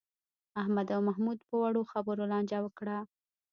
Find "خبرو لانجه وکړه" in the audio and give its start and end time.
1.91-2.97